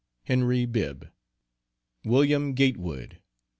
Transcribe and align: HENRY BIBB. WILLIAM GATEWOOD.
HENRY 0.23 0.65
BIBB. 0.65 1.11
WILLIAM 2.05 2.55
GATEWOOD. 2.55 3.19